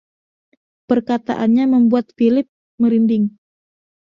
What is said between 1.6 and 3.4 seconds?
membuat Philip merinding.